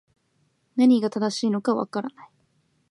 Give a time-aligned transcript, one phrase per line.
[0.77, 2.29] 何が正しいのか分からない